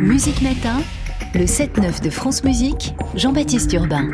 [0.00, 0.80] Musique Matin,
[1.34, 4.08] le 7-9 de France Musique, Jean-Baptiste Urbain.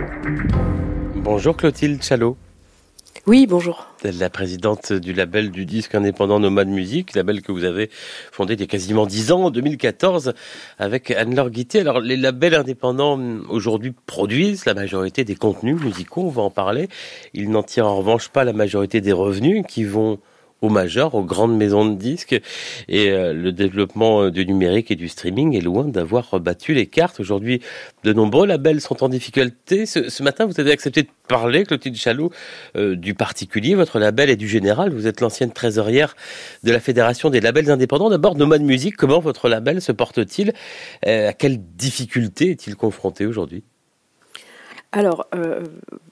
[1.16, 2.36] Bonjour Clotilde Chalot.
[3.26, 3.86] Oui, bonjour.
[4.02, 7.88] La présidente du label du disque indépendant Nomade Musique, label que vous avez
[8.32, 10.32] fondé il y a quasiment dix ans, en 2014,
[10.78, 11.80] avec Anne-Laure Guité.
[11.80, 16.88] Alors, les labels indépendants aujourd'hui produisent la majorité des contenus musicaux, on va en parler.
[17.34, 20.18] Ils n'en tirent en revanche pas la majorité des revenus qui vont
[20.62, 22.40] aux majors, aux grandes maisons de disques.
[22.88, 26.86] Et euh, le développement euh, du numérique et du streaming est loin d'avoir rebattu les
[26.86, 27.20] cartes.
[27.20, 27.60] Aujourd'hui,
[28.04, 29.86] de nombreux labels sont en difficulté.
[29.86, 32.30] Ce, matin, vous avez accepté de parler, Clotilde Chalot,
[32.76, 34.92] euh, du particulier, votre label et du général.
[34.92, 36.16] Vous êtes l'ancienne trésorière
[36.62, 38.10] de la Fédération des labels indépendants.
[38.10, 40.52] D'abord, Nomad Music, comment votre label se porte-t-il?
[41.06, 43.64] À quelles difficultés est-il confronté aujourd'hui?
[44.92, 45.64] Alors, euh,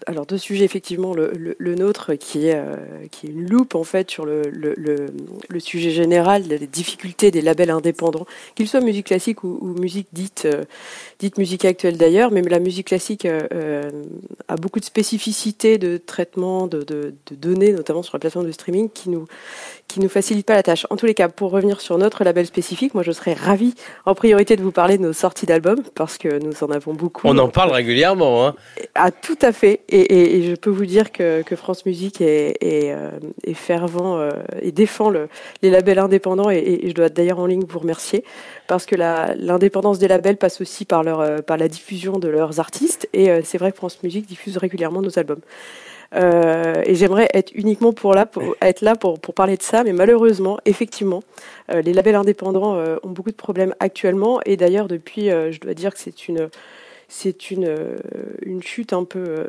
[0.06, 2.77] alors deux sujets effectivement, le, le, nôtre qui est, euh,
[3.10, 7.70] qui est une loupe en fait sur le, le, sujet général des difficultés des labels
[7.70, 10.65] indépendants, qu'ils soient musique classique ou, musique dite, euh,
[11.18, 13.90] dite musique actuelle d'ailleurs, mais la musique classique euh,
[14.46, 18.52] a beaucoup de spécificités de traitement de, de, de, données, notamment sur la plateforme de
[18.52, 19.26] streaming, qui nous,
[19.88, 20.87] qui nous facilite pas la tâche.
[20.90, 23.74] En tous les cas, pour revenir sur notre label spécifique, moi je serais ravie
[24.07, 27.26] en priorité de vous parler de nos sorties d'albums parce que nous en avons beaucoup.
[27.26, 28.46] On en parle régulièrement.
[28.46, 28.54] Hein.
[28.95, 29.80] Ah, tout à fait.
[29.88, 33.10] Et, et, je peux vous dire que, que France Musique est, est, euh,
[33.45, 35.29] est fervent euh, et défend le,
[35.63, 38.25] les labels indépendants et, et je dois d'ailleurs en ligne vous remercier
[38.66, 42.60] parce que l'indépendance des labels passe aussi par, leur, euh, par la diffusion de leurs
[42.60, 45.41] artistes et c'est vrai que France Musique diffuse régulièrement nos albums.
[46.15, 49.85] Euh, et j'aimerais être uniquement pour là, pour être là pour, pour parler de ça,
[49.85, 51.23] mais malheureusement, effectivement,
[51.73, 54.41] les labels indépendants ont beaucoup de problèmes actuellement.
[54.47, 56.49] Et d'ailleurs, depuis, je dois dire que c'est une
[57.09, 57.74] c'est une,
[58.42, 59.46] une chute un peu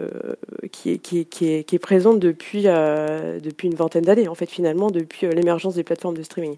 [0.72, 4.36] qui, est, qui, est, qui, est, qui, est, présente depuis, depuis une vingtaine d'années, en
[4.36, 6.56] fait, finalement, depuis l'émergence des plateformes de streaming.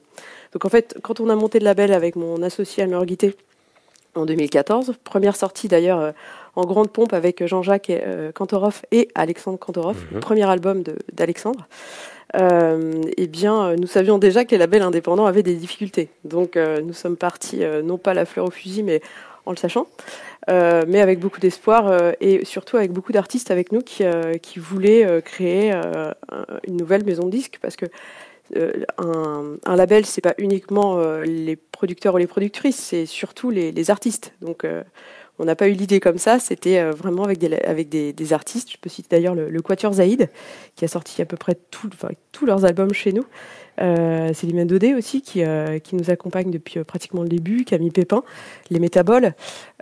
[0.53, 3.35] Donc, en fait, quand on a monté le label avec mon associé Almer Guité
[4.13, 6.13] en 2014, première sortie d'ailleurs
[6.55, 10.22] en grande pompe avec Jean-Jacques euh, Kantorov et Alexandre Kantorov, le mhm.
[10.22, 11.67] premier album d'Alexandre.
[12.35, 16.09] Euh, eh bien, nous savions déjà que les labels indépendants avaient des difficultés.
[16.23, 19.01] Donc, euh, nous sommes partis, euh, non pas la fleur au fusil, mais
[19.46, 19.88] en le sachant,
[20.50, 24.03] euh, mais avec beaucoup d'espoir et surtout avec beaucoup d'artistes avec nous qui,
[24.41, 25.72] qui voulaient créer
[26.68, 27.85] une nouvelle maison de disques parce que
[28.97, 34.34] un, un, label, c'est pas uniquement les producteurs ou les productrices, c'est surtout les, artistes.
[34.41, 34.66] Donc,
[35.41, 38.72] on n'a pas eu l'idée comme ça, c'était euh, vraiment avec des, avec des, artistes.
[38.72, 40.29] Je peux citer d'ailleurs le, le, Quatuor Zaïd,
[40.75, 43.25] qui a sorti à peu près tous leurs albums chez nous.
[43.80, 47.92] Euh, Céline Dodé aussi, qui, euh, qui nous accompagne depuis euh, pratiquement le début, Camille
[47.92, 48.24] Pépin,
[48.70, 49.34] les Métaboles,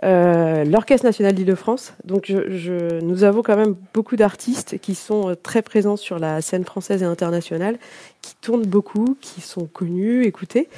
[0.04, 1.94] euh, l'Orchestre National d'Île-de-France.
[2.04, 7.02] Donc nous avons quand même beaucoup d'artistes qui sont très présents sur la scène française
[7.02, 7.78] et internationale,
[8.22, 10.68] qui tournent beaucoup, qui sont connus, écoutés,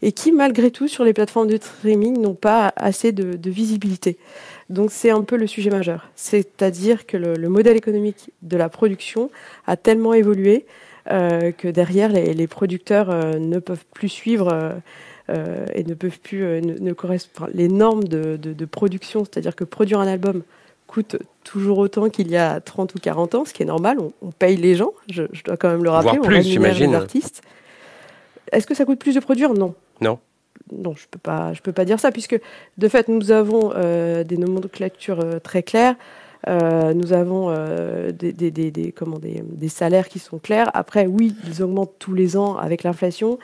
[0.00, 4.16] et qui malgré tout sur les plateformes de streaming n'ont pas assez de, visibilité.
[4.70, 6.08] Donc c'est un peu le sujet majeur.
[6.16, 9.30] C'est-à-dire que le, le modèle économique de la production
[9.66, 10.64] a tellement évolué
[11.06, 14.80] que derrière les, les producteurs euh, ne peuvent plus suivre
[15.30, 19.56] euh, et ne peuvent plus ne, ne correspondre les normes de, de, de production, c'est-à-dire
[19.56, 20.42] que produire un album
[20.86, 23.98] coûte toujours autant qu'il y a 30 ou 40 ans, ce qui est normal.
[23.98, 26.62] On, on paye les gens, je, je, dois quand même le rappeler, Voire plus, on
[26.62, 27.42] rémunère les artistes.
[28.52, 29.54] Est-ce que ça coûte plus de produire?
[29.54, 29.74] Non.
[30.00, 30.18] Non.
[30.70, 32.38] Non, je peux pas, je peux pas dire ça puisque
[32.78, 35.96] de fait nous avons euh, des nomenclatures euh, très claires.
[36.48, 40.70] Euh, nous avons euh, des, comment, des, salaires qui sont clairs.
[40.74, 43.38] Après, oui, ils augmentent tous les ans avec l'inflation.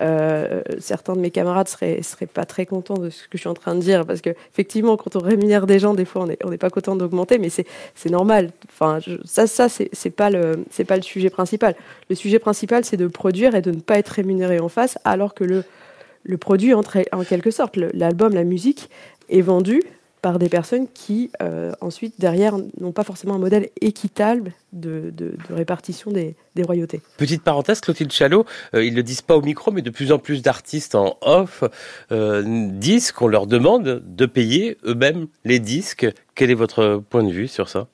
[0.00, 3.48] Euh, certains de mes camarades seraient, seraient pas très contents de ce que je suis
[3.48, 6.50] en train de dire parce que effectivement, quand on rémunère des gens, des fois, on
[6.50, 8.50] n'est pas content d'augmenter, mais c'est normal.
[8.68, 10.64] Enfin, ça, ça, c'est pas le
[11.02, 11.76] sujet principal.
[12.08, 15.34] Le sujet principal, c'est de produire et de ne pas être rémunéré en face, alors
[15.34, 18.90] que le produit, en quelque sorte, l'album, la musique,
[19.28, 19.80] est vendu
[20.24, 25.34] par des personnes qui, euh, ensuite, derrière, n'ont pas forcément un modèle équitable de, de,
[25.50, 27.02] de répartition des, des, royautés.
[27.18, 30.12] Petite parenthèse, Clotilde Chalot, euh, ils ne le disent pas au micro, mais de plus
[30.12, 31.62] en plus d'artistes en off
[32.10, 36.06] euh, disent qu'on leur demande de payer eux-mêmes les disques.
[36.34, 37.88] Quel est votre point de vue sur ça?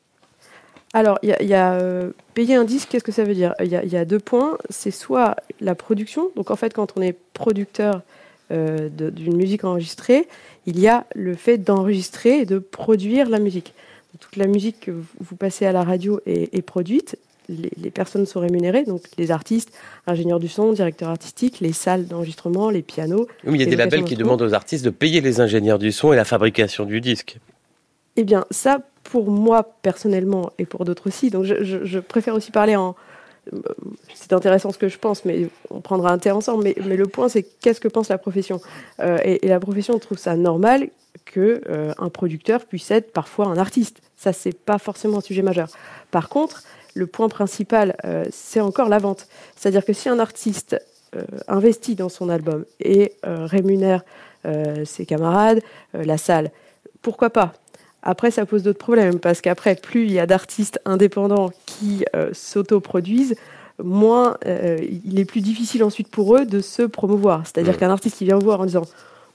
[0.93, 3.55] Alors, il y a, y a euh, payer un disque, qu'est-ce que ça veut dire?
[3.59, 4.57] Il y, y, a deux points.
[4.69, 8.03] C'est soit la production, donc en fait, quand on est producteur
[8.51, 10.27] euh, d'une musique enregistrée,
[10.67, 13.75] il y a le fait d'enregistrer et de produire la musique.
[14.19, 17.17] Toute la musique que vous passez à la radio est, est produite,
[17.49, 19.73] les, les, personnes sont rémunérées, donc les artistes,
[20.07, 23.27] ingénieurs du son, directeurs artistiques, les salles d'enregistrement, les pianos.
[23.45, 25.93] Oui, il y a des labels qui demandent aux artistes de payer les ingénieurs du
[25.93, 27.39] son et la fabrication du disque.
[28.17, 32.35] Eh bien, ça, pour moi personnellement et pour d'autres aussi, donc je, je, je, préfère
[32.35, 32.95] aussi parler en
[34.15, 36.65] c'est intéressant ce que je pense, mais on prendra un thé ensemble.
[36.65, 38.61] Mais, mais le point, c'est qu'est-ce que pense la profession
[39.01, 40.89] euh, et, la profession trouve ça normal
[41.25, 44.01] que euh, un producteur puisse être parfois un artiste.
[44.17, 45.69] Ça, c'est pas forcément un sujet majeur.
[46.11, 46.63] Par contre,
[46.95, 49.27] le point principal, euh, c'est encore la vente.
[49.57, 50.81] C'est-à-dire que si un artiste
[51.49, 54.05] investit dans son album et rémunère
[54.85, 55.61] ses camarades,
[55.93, 56.53] la salle,
[57.03, 57.53] pourquoi pas?
[58.03, 62.31] Après, ça pose d'autres problèmes parce qu'après, plus il y a d'artistes indépendants qui euh,
[62.33, 63.35] s'autoproduisent,
[63.83, 67.43] moins euh, il est plus difficile ensuite pour eux de se promouvoir.
[67.45, 68.85] C'est-à-dire qu'un artiste qui vient voir en disant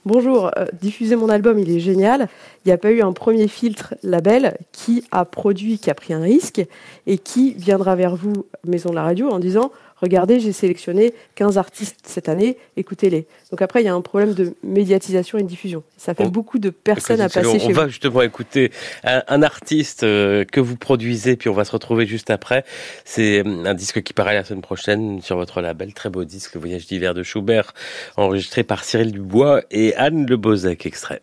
[0.04, 2.28] Bonjour, euh, diffusez mon album, il est génial.
[2.64, 6.14] Il n'y a pas eu un premier filtre label qui a produit, qui a pris
[6.14, 6.64] un risque
[7.08, 11.58] et qui viendra vers vous, Maison de la Radio, en disant regardez, j'ai sélectionné 15
[11.58, 13.26] artistes cette année, écoutez-les.
[13.50, 15.82] Donc après, il y a un problème de médiatisation et de diffusion.
[15.96, 17.70] Ça fait beaucoup de personnes à passer chez vous.
[17.70, 18.70] On va justement écouter
[19.04, 22.64] un, artiste euh, que vous produisez, puis on va se retrouver juste après.
[23.04, 25.94] C'est euh, un disque qui paraît la semaine prochaine sur votre label.
[25.94, 27.72] Très beau disque, Le Voyage d'hiver de Schubert,
[28.16, 31.22] enregistré par Cyril Dubois et Anne Le Bozek, extrait.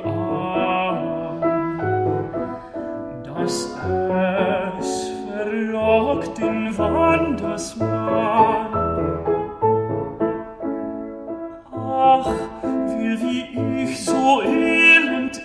[13.77, 15.41] ich so elend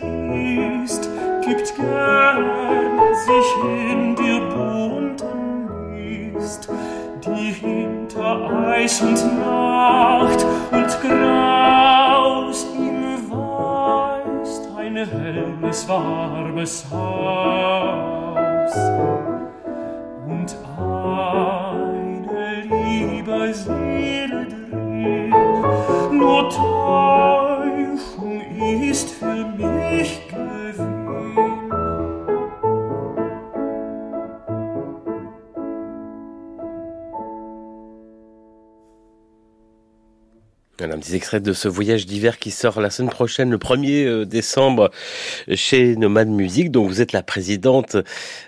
[0.84, 1.08] ist,
[1.44, 2.44] gibt gern
[3.26, 3.49] sich
[3.90, 6.69] in dir bunten Mist,
[7.25, 17.67] die hinter Eis und Nacht und Graus ihm weist ein helles, warmes Haus.
[41.06, 44.91] Petit extrait de ce voyage d'hiver qui sort la semaine prochaine, le 1er euh, décembre,
[45.55, 47.97] chez Nomad Musique, dont vous êtes la présidente,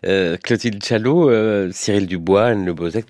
[0.05, 3.07] euh, Clotilde Chalot, euh, Cyril Dubois, Anne Le Bozec.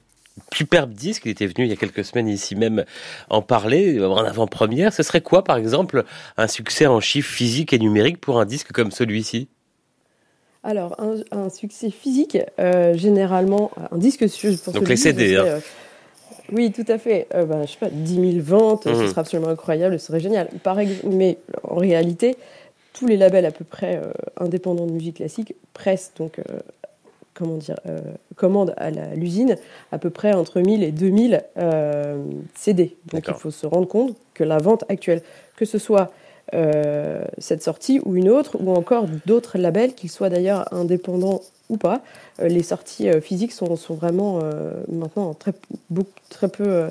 [0.55, 2.85] Superbe disque, il était venu il y a quelques semaines ici même
[3.29, 4.93] en parler, en avant-première.
[4.93, 6.05] Ce serait quoi, par exemple,
[6.37, 9.49] un succès en chiffres physiques et numériques pour un disque comme celui-ci?
[10.63, 10.97] Alors,
[11.33, 12.39] un, succès physique,
[12.95, 14.25] généralement, un disque...
[14.65, 15.61] Pour Donc les CD, hein.
[16.53, 17.27] Oui, tout à fait.
[17.35, 19.09] Euh, bah, je sais pas, 10 000 ventes, ce mhm.
[19.09, 20.49] serait absolument incroyable, ce serait génial.
[21.05, 22.37] mais en réalité,
[22.93, 26.59] tous les labels à peu près euh, indépendants de musique classique pressent donc, euh,
[27.35, 27.79] comment dire,
[28.35, 29.57] commandent à l'usine
[29.93, 31.45] à peu près entre 1000 et 2000
[32.57, 32.97] CD.
[33.13, 35.23] Donc il faut se rendre compte que la vente actuelle,
[35.55, 36.11] que ce soit
[37.39, 42.03] cette sortie ou une autre, ou encore d'autres labels, qu'ils soient d'ailleurs indépendants ou pas.
[42.41, 45.53] Euh, les sorties euh, physiques sont, sont vraiment euh, maintenant très,
[46.31, 46.89] très peu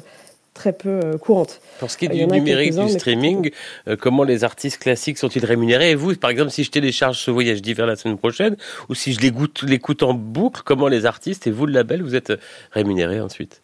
[0.53, 1.61] très peu courantes.
[1.77, 3.51] Pour ce qui est du numérique, du streaming,
[3.99, 5.91] comment les artistes classiques sont-ils rémunérés?
[5.91, 8.57] Et vous, par exemple, si je télécharge ce voyage d'hiver la semaine prochaine,
[8.89, 12.33] ou si je l'écoute en boucle, comment les artistes et vous, le label, vous êtes
[12.71, 13.61] rémunérés ensuite?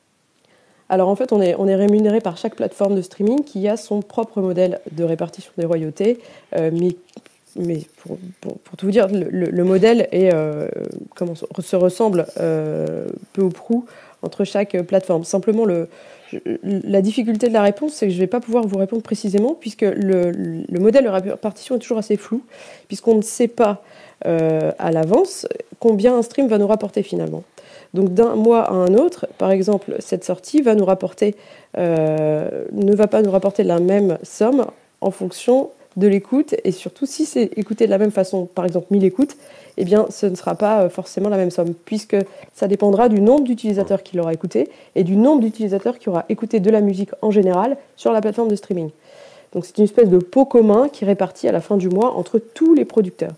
[0.94, 4.42] Alors en fait, on est, rémunéré par chaque plateforme de streaming qui a son propre
[4.42, 6.20] modèle de répartition des royautés,
[6.56, 6.96] mais
[7.56, 8.18] mais pour,
[8.78, 10.68] tout vous dire, le, modèle est, euh,
[11.16, 13.86] comment, se ressemble euh, peu ou prou
[14.22, 15.24] entre chaque plateforme.
[15.24, 15.88] Simplement, le,
[16.64, 19.56] la difficulté de la réponse, c'est que je ne vais pas pouvoir vous répondre précisément,
[19.60, 22.44] puisque le, modèle de répartition est toujours assez flou,
[22.88, 23.84] puisqu'on ne sait pas
[24.26, 25.48] euh, à l'avance
[25.80, 27.44] combien un stream va nous rapporter finalement.
[27.94, 31.36] Donc d'un mois à un autre, par exemple, cette sortie va nous rapporter,
[31.78, 34.66] ne va pas nous rapporter la même somme
[35.02, 38.88] en fonction de l'écoute et surtout si c'est écouté de la même façon, par exemple
[38.92, 39.36] 1000 écoutes,
[39.78, 42.18] eh bien ce ne sera pas euh, forcément la même somme puisque
[42.54, 46.60] ça dépendra du nombre d'utilisateurs qui l'aura écouté et du nombre d'utilisateurs qui aura écouté
[46.60, 48.90] de la musique en général sur la plateforme de streaming.
[49.54, 52.14] Donc c'est une espèce de pot commun qui est réparti à la fin du mois
[52.16, 53.34] entre tous les producteurs.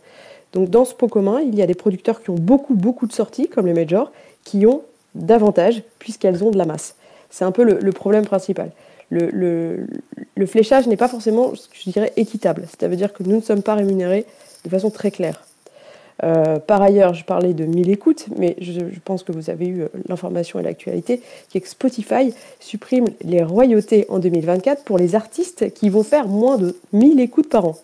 [0.53, 3.13] Donc dans ce pot commun, il y a des producteurs qui ont beaucoup beaucoup de
[3.13, 4.11] sorties comme les majors
[4.45, 4.83] qui ont
[5.15, 6.95] davantage puisqu'elles ont de la masse.
[7.29, 8.71] C'est un peu le problème principal
[9.09, 12.65] le, fléchage n'est pas forcément, je dirais, équitable.
[12.79, 14.25] Ça veut dire que nous ne sommes pas rémunérés
[14.63, 15.45] de façon très claire.
[16.21, 20.59] par ailleurs, je parlais de 1000 écoutes, mais je, pense que vous avez eu l'information
[20.59, 25.89] et l'actualité, qui est que Spotify supprime les royautés en 2024 pour les artistes qui
[25.89, 27.77] vont faire moins de 1000 écoutes par an.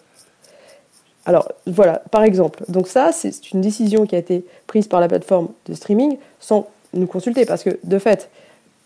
[1.25, 5.07] Alors voilà, par exemple, donc ça, c'est une décision qui a été prise par la
[5.07, 8.29] plateforme de streaming sans nous consulter, parce que de fait,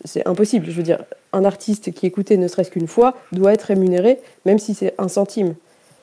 [0.04, 0.66] c'est impossible.
[0.66, 1.02] Je veux dire,
[1.32, 5.08] un artiste qui écoutait ne serait-ce qu'une fois doit être rémunéré, même si c'est un
[5.08, 5.54] centime.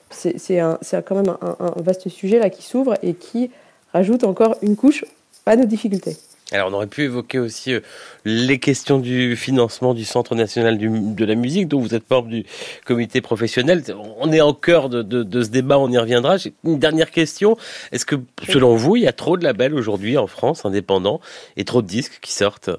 [0.09, 0.61] C'est
[1.05, 3.49] quand même un, vaste sujet là qui s'ouvre et qui
[3.93, 5.05] rajoute encore une couche
[5.45, 6.17] à nos difficultés.
[6.53, 7.79] Alors on aurait pu évoquer aussi euh,
[8.25, 12.45] les questions du financement du Centre national de la musique, dont vous êtes membre du
[12.85, 13.83] comité professionnel.
[14.19, 16.37] On est en cœur de, de ce débat, on y reviendra.
[16.63, 17.57] Une dernière question.
[17.91, 18.17] Est-ce que
[18.47, 21.19] selon vous, il y a trop de labels aujourd'hui en France indépendants
[21.57, 22.69] et trop de disques qui sortent?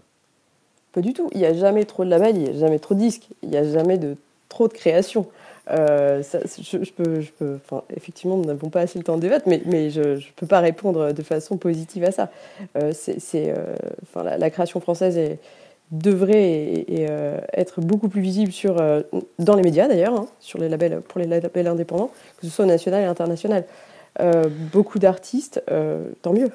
[0.92, 1.28] Pas du tout.
[1.32, 3.50] Il n'y a jamais trop de labels, il n'y a jamais trop de disques, il
[3.50, 4.16] n'y a jamais de
[4.48, 5.26] trop de création.
[5.70, 7.58] Euh, je, peux,
[7.96, 11.12] effectivement, nous n'avons pas assez le temps de débattre, mais, je ne peux pas répondre
[11.12, 12.30] de façon positive à ça.
[12.76, 12.92] Euh,
[13.34, 15.18] euh, la, création française
[15.90, 16.84] devrait
[17.52, 18.52] être beaucoup plus visible
[19.38, 22.66] dans les médias d'ailleurs, hein, sur les labels, pour les labels indépendants, que ce soit
[22.66, 23.64] national et international.
[24.72, 25.62] beaucoup d'artistes,
[26.22, 26.50] tant mieux.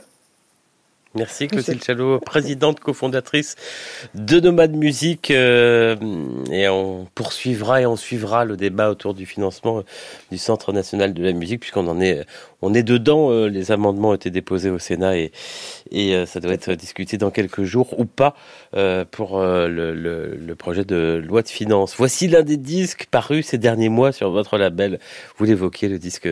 [1.16, 3.56] Merci Clotilde Chalot, présidente cofondatrice
[4.13, 5.32] de Nomade Musique.
[5.32, 5.96] Euh,
[6.51, 9.84] et on poursuivra et on suivra le débat autour du financement
[10.30, 12.28] du Centre national de la musique, puisqu'on en est,
[12.62, 13.32] on est dedans.
[13.32, 15.32] Euh, les amendements ont été déposés au Sénat et,
[15.89, 18.36] et euh, ça doit être discuté dans quelques jours ou pas
[19.10, 21.96] pour le, le, projet de loi de finances.
[21.98, 25.00] Voici l'un des disques parus ces derniers mois sur votre label.
[25.38, 26.30] Vous l'évoquiez, le disque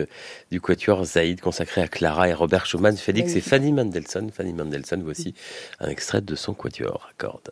[0.52, 4.30] du Quatuor Zaïd consacré à Clara et Robert Schumann, Félix et Fanny Mendelssohn.
[4.30, 4.67] Fanny Mendelssohn,
[5.02, 5.34] voici
[5.80, 7.50] un extrait de son Quatuor à cordes.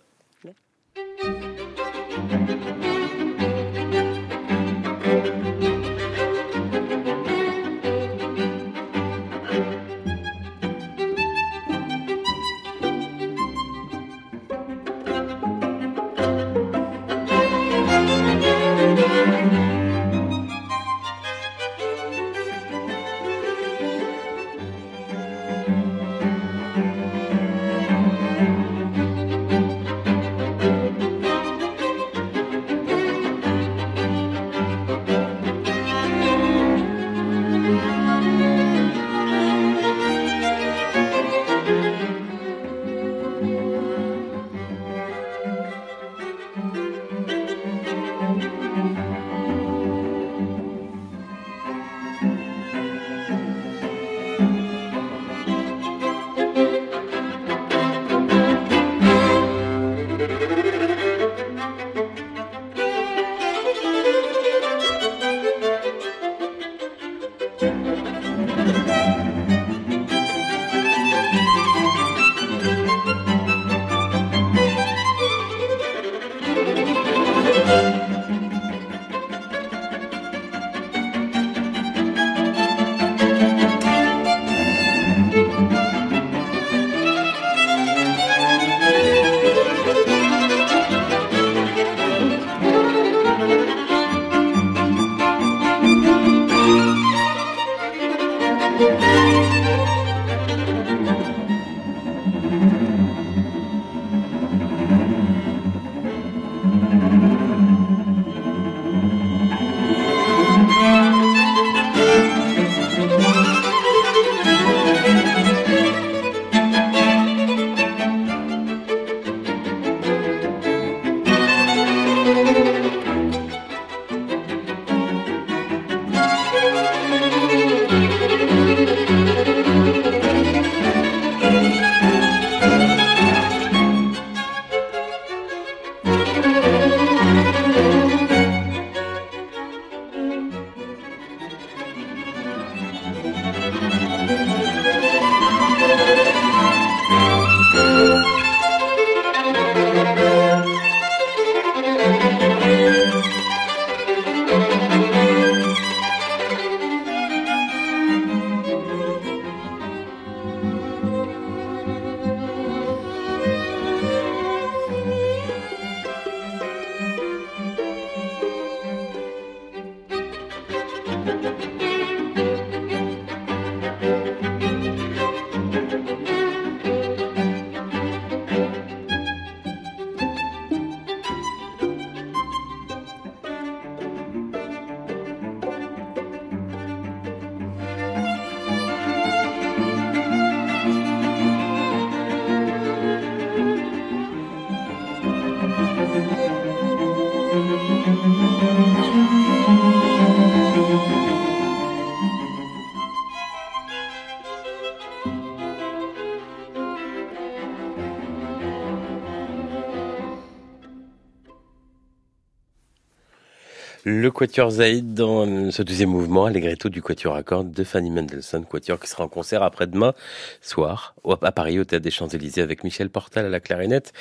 [214.08, 218.64] Le Quatuor Zaïd dans ce deuxième mouvement, Allegretto du Quatuor à cordes de Fanny Mendelssohn,
[218.64, 220.14] Quatuor qui sera en concert après-demain
[220.62, 224.12] soir à Paris au Théâtre des Champs-Élysées avec Michel Portal à la clarinette,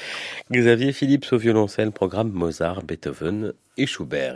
[0.52, 4.34] Xavier Philippe au violoncelle, programme Mozart, Beethoven et Schubert.